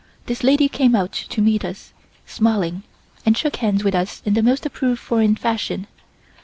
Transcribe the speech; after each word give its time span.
This 0.25 0.43
lady 0.43 0.67
came 0.67 0.95
out 0.95 1.11
to 1.13 1.43
meet 1.43 1.63
us, 1.63 1.93
smiling, 2.25 2.81
and 3.23 3.37
shook 3.37 3.57
hands 3.57 3.83
with 3.83 3.93
us 3.93 4.23
in 4.25 4.33
the 4.33 4.41
most 4.41 4.65
approved 4.65 4.99
foreign 4.99 5.35
fashion. 5.35 5.85